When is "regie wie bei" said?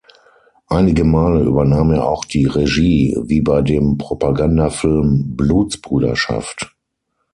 2.47-3.61